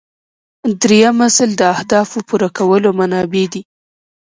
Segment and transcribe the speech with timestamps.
[0.81, 3.61] دریم اصل د اهدافو پوره کولو منابع دي.